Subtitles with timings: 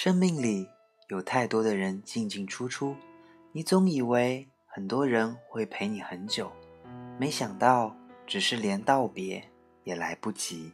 [0.00, 0.68] 生命里
[1.08, 2.94] 有太多的人进进出出，
[3.50, 6.52] 你总以为很多人会陪你很久，
[7.18, 9.42] 没想到只是连道别
[9.82, 10.70] 也来不及。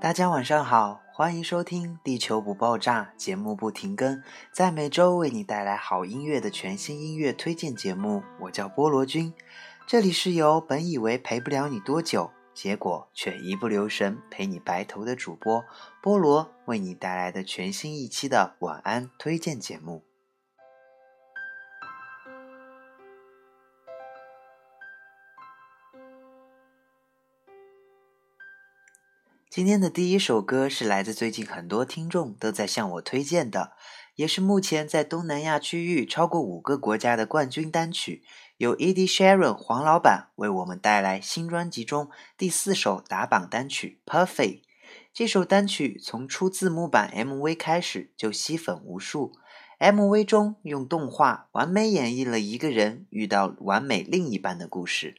[0.00, 8.22] 大家晚上好，欢迎收听《地球不爆炸》节目不停更，在每周为你带来好音乐的全新音乐推荐节目。
[8.42, 9.34] 我叫菠萝君，
[9.84, 15.64] 这里是由本以为陪不了你多久，结果却一不留神陪你白头的主播
[16.00, 20.04] 菠萝为你带来的全新一期的晚安推荐节目。
[29.58, 33.72] 今天的第一首歌是来自最近很多听众都在向我推荐的，
[34.14, 38.22] 也是目前在东南亚区域超过五个国家的冠军单曲，
[38.58, 44.60] 由 Ed Sheeran 黄老板为我们带来新专辑中第四首打榜单曲《Perfect》。
[45.12, 49.32] 这首单曲从出字幕版 MV 开始就吸粉无数
[49.80, 55.16] ，MV 中用动画完美演绎了一个人遇到完美另一半的故事。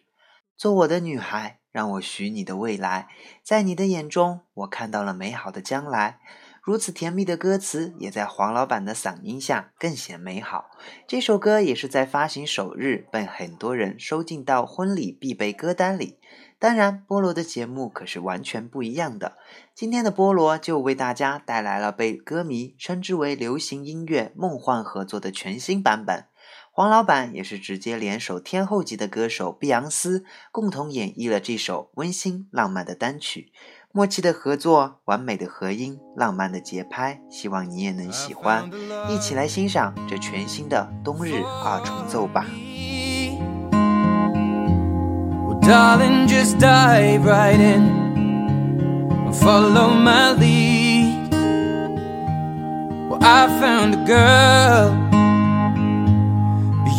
[0.60, 1.56] 做我的女孩。
[1.72, 3.08] 让我许你的未来，
[3.44, 6.20] 在你的眼中，我看到了美好的将来。
[6.64, 10.72] 如此甜蜜的歌词，也在黄老板的嗓音下更显美好。
[11.08, 16.18] 这首歌也是在发行首日被很多人收进到婚礼必备歌单里。
[16.58, 19.38] 当然，菠萝的节目可是完全不一样的。
[19.76, 26.26] 今天的菠萝就为大家带来了被歌迷称之为流行音乐梦幻合作的全新版本。
[26.72, 33.52] 黄老板也是直接联手天后级的歌手碧昂斯，共同演绎了这首温馨浪漫的单曲。
[33.92, 38.70] 默契的合作，完美的合音，浪漫的节拍，希望你也能喜欢。
[39.10, 42.46] 一起来欣赏这全新的冬日二重奏吧。
[49.32, 51.30] follow my lead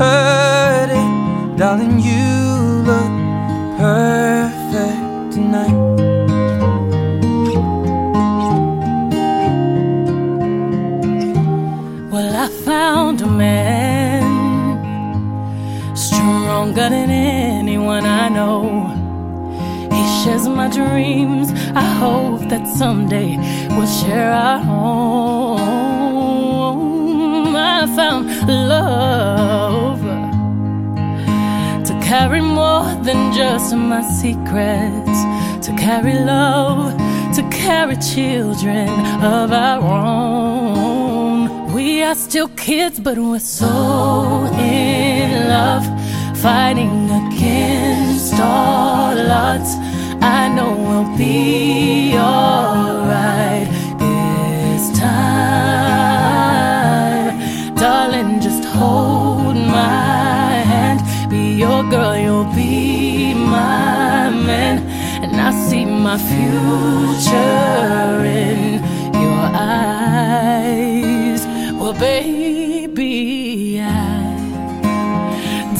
[0.00, 2.00] Darling.
[2.00, 2.24] You
[2.88, 3.12] look
[3.76, 5.76] perfect tonight.
[12.10, 14.24] Well, I found a man
[15.94, 18.88] stronger than anyone I know
[19.92, 21.52] He shares my dreams.
[21.74, 23.36] I hope that someday
[23.76, 25.79] we'll share our home.
[28.00, 30.00] Found love
[31.84, 35.18] to carry more than just my secrets,
[35.66, 36.96] to carry love,
[37.36, 38.88] to carry children
[39.22, 41.74] of our own.
[41.74, 45.84] We are still kids, but we're so in love,
[46.38, 49.72] fighting against all odds.
[50.22, 53.68] I know we'll be alright
[58.80, 61.00] hold my hand.
[61.32, 64.76] Be your girl, you'll be my man.
[65.22, 68.58] And I see my future in
[69.24, 69.44] your
[69.84, 71.40] eyes.
[71.78, 73.12] Well, baby,
[73.80, 73.90] I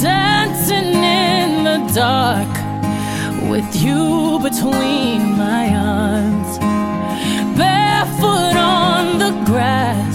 [0.08, 0.92] dancing
[1.22, 2.52] in the dark
[3.52, 4.02] with you
[4.48, 5.64] between my
[5.96, 6.52] arms,
[7.58, 10.09] barefoot on the grass,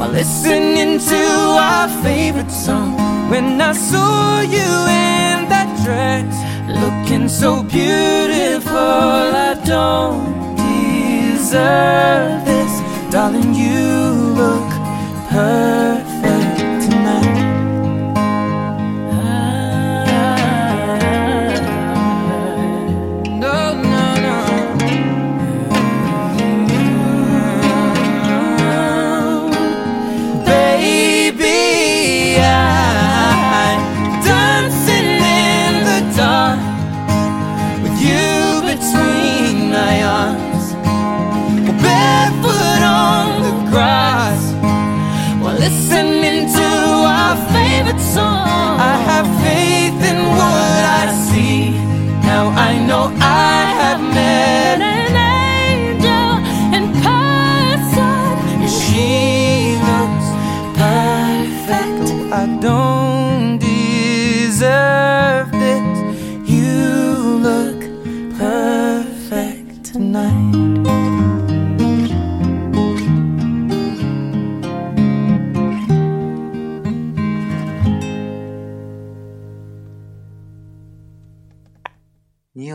[0.00, 1.22] while listening to
[1.68, 2.96] our favorite song.
[3.28, 4.70] When I saw you
[5.04, 6.32] in that dress,
[6.82, 8.78] looking so beautiful.
[9.50, 12.72] I don't deserve this,
[13.12, 13.54] darling.
[13.54, 13.80] You
[14.40, 14.70] look
[15.28, 15.79] perfect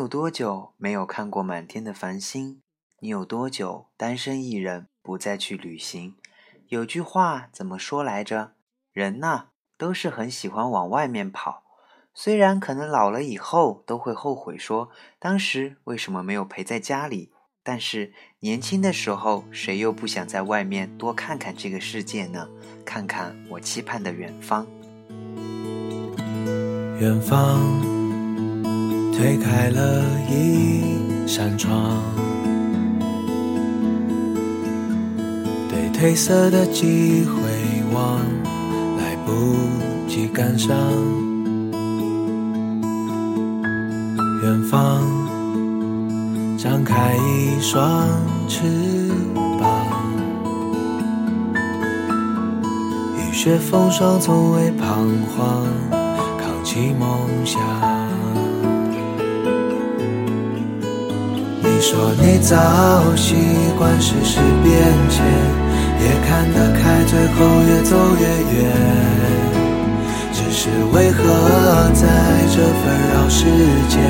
[0.06, 2.62] 有多久没有看过满天的繁星？
[3.00, 6.13] 你有多久单身一人不再去旅行？
[6.68, 8.52] 有句话怎么说来着？
[8.94, 9.46] 人呐，
[9.80, 11.63] 都是很喜欢往外面跑。
[12.13, 17.31] 虽然可能老了以后都会后悔说当时为什么没有陪在家里，
[17.63, 22.48] 但是年轻的时候谁又不想在外面多看看这个世界呢？
[22.86, 24.68] 看看我期盼的远方。
[27.00, 27.60] 远方
[29.17, 32.03] 推开了一扇窗，
[35.69, 37.34] 对褪色的记忆回
[37.93, 38.19] 望，
[38.98, 39.55] 来不
[40.07, 40.77] 及感伤。
[44.43, 45.01] 远方
[46.57, 48.07] 张开一双
[48.50, 48.62] 翅
[49.60, 49.88] 膀，
[53.17, 55.65] 雨雪风霜从未彷徨。
[56.38, 57.95] 扛起梦想。
[61.88, 62.58] 说你早
[63.15, 63.36] 习
[63.77, 64.74] 惯世事变
[65.08, 65.24] 迁，
[66.01, 68.25] 也看得开，最后越走越
[68.58, 68.65] 远。
[70.34, 71.22] 只是为何
[71.94, 72.08] 在
[72.50, 73.46] 这纷扰世
[73.88, 74.01] 间，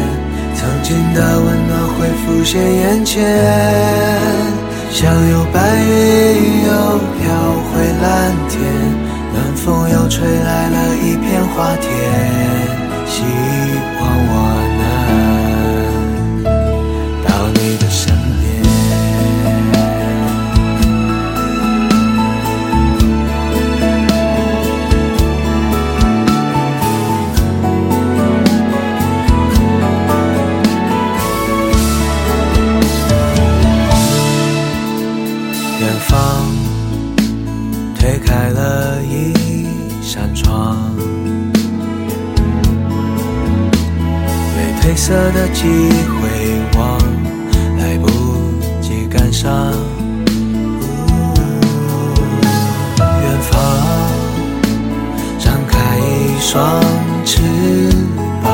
[0.55, 3.22] 曾经的温暖会浮现眼前？
[4.89, 6.72] 像有白云又
[7.20, 7.27] 飘
[7.67, 8.55] 回蓝天。
[9.34, 11.91] 暖风又吹来了一片花田，
[44.86, 47.00] 褪色的记回望，
[47.80, 48.08] 来不
[48.80, 49.51] 及感伤。
[53.00, 53.60] 远方
[55.39, 56.80] 张开一双
[57.25, 57.42] 翅
[58.44, 58.54] 膀，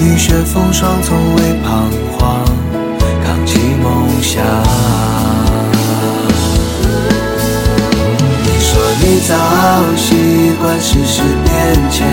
[0.00, 2.44] 雨雪风霜从未彷徨，
[3.24, 4.44] 扛起梦想。
[8.44, 9.34] 你说你早
[9.96, 12.06] 习惯世事变迁，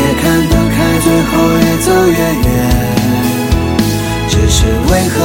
[0.00, 1.30] 也看得开，最后
[1.60, 2.50] 越走越远。
[4.28, 5.16] 只是为何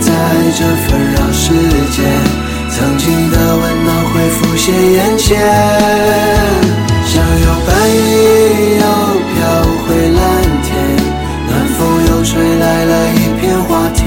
[0.00, 0.08] 在
[0.56, 1.44] 这纷扰世
[1.90, 1.98] 间，
[2.70, 5.28] 曾经的温暖会浮现眼前？
[7.06, 7.98] 像有白云
[8.80, 8.84] 又
[9.30, 9.36] 飘
[9.86, 9.88] 回
[10.18, 10.20] 蓝
[10.62, 10.68] 天，
[11.48, 13.98] 暖风又吹来了一片花田。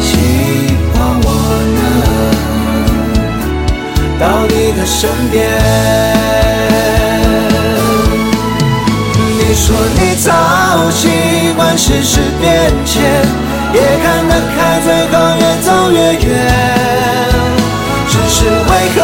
[0.00, 0.08] 希
[0.94, 1.26] 望我
[1.76, 1.78] 能
[4.18, 4.98] 到你的身
[5.30, 6.19] 边。
[9.70, 13.04] 说你早习惯世事变迁，
[13.72, 16.28] 也看得开，最后越走越远。
[18.08, 18.98] 只是为何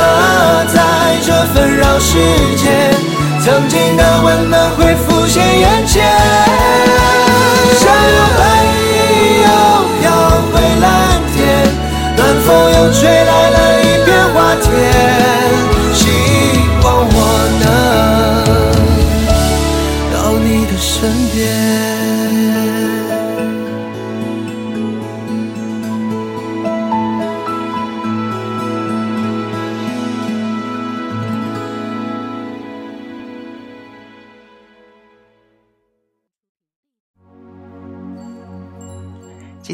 [0.75, 0.83] 在
[1.25, 2.19] 这纷扰世
[2.57, 2.67] 间，
[3.41, 6.05] 曾经的温暖会浮现眼前？
[7.79, 8.43] 像有白
[8.75, 9.49] 云又
[10.01, 10.05] 飘
[10.51, 10.85] 回蓝
[11.33, 11.39] 天，
[12.17, 15.26] 暖风又吹来了一片花田。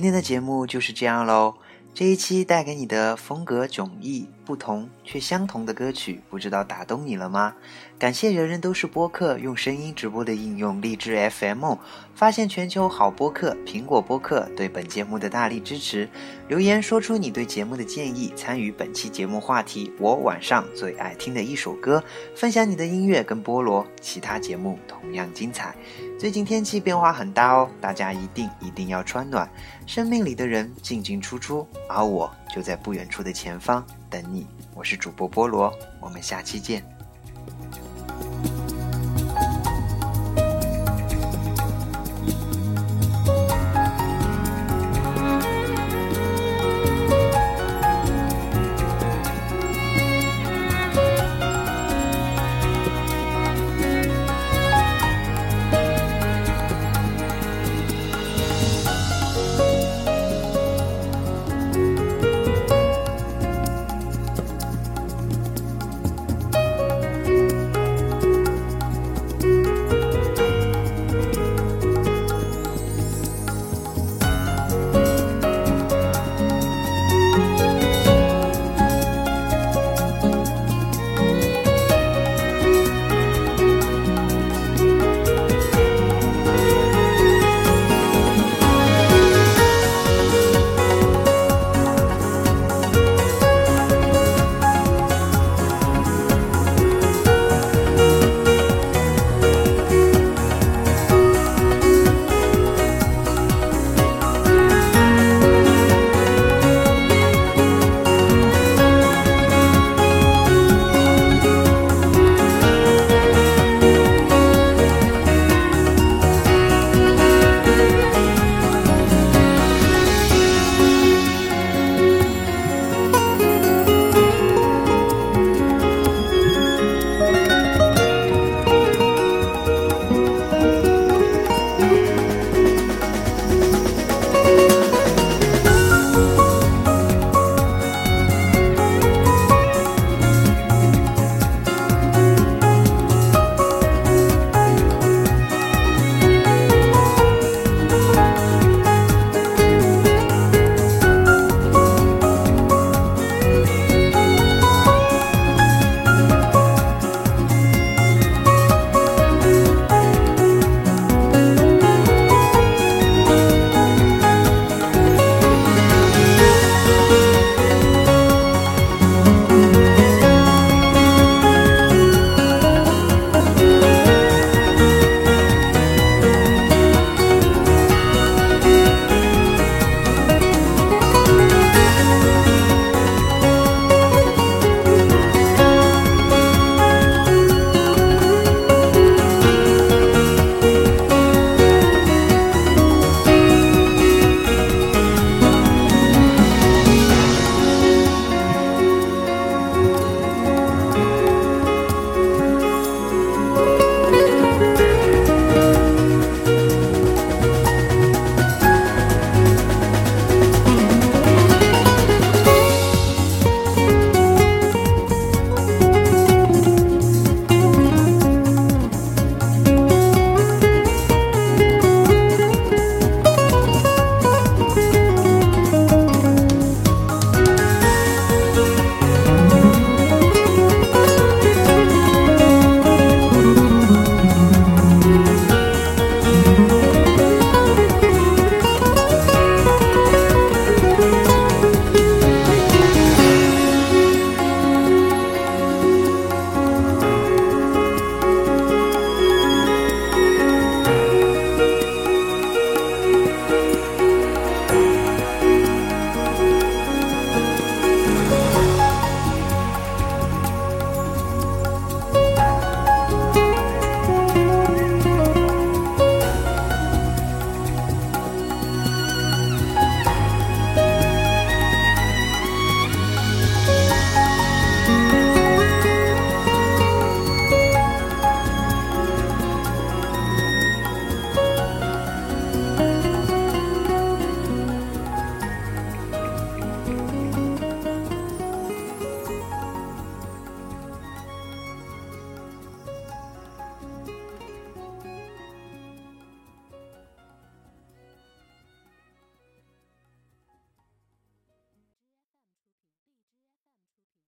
[0.03, 1.55] 今天的节目就是这样喽。
[1.95, 7.55] 这一期带给你的风格迥异、不同却相同的歌曲，不知道打动你了吗？
[8.01, 11.77] 感谢人人都是播客用声音直播的应用荔枝 FM，
[12.17, 16.09] 发现全球好播客苹果播客对本节目的大力支持。
[16.53, 22.05] 留言说出你对节目的建议，参与本期节目话题，我晚上最爱听的一首歌，
[22.37, 25.75] 分享你的音乐跟菠萝，其他节目同样精彩。
[26.21, 29.51] 最近天气变化很大哦，大家一定一定要穿暖。
[29.87, 34.47] 生命里的人进进出出，而我就在不远处的前方等你。
[34.75, 36.92] 我是主播菠萝，我们下期见。